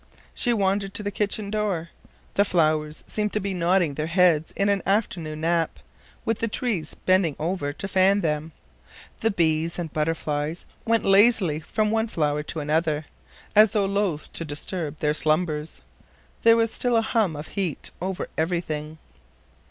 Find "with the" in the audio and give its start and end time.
6.25-6.47